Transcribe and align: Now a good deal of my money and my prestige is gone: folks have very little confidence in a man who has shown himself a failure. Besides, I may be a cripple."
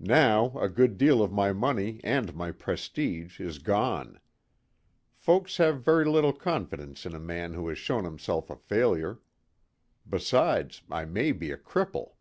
Now 0.00 0.58
a 0.58 0.66
good 0.66 0.96
deal 0.96 1.20
of 1.22 1.30
my 1.30 1.52
money 1.52 2.00
and 2.02 2.34
my 2.34 2.52
prestige 2.52 3.38
is 3.38 3.58
gone: 3.58 4.18
folks 5.14 5.58
have 5.58 5.82
very 5.84 6.06
little 6.06 6.32
confidence 6.32 7.04
in 7.04 7.14
a 7.14 7.18
man 7.20 7.52
who 7.52 7.68
has 7.68 7.76
shown 7.76 8.04
himself 8.04 8.48
a 8.48 8.56
failure. 8.56 9.20
Besides, 10.08 10.80
I 10.90 11.04
may 11.04 11.32
be 11.32 11.50
a 11.50 11.58
cripple." 11.58 12.12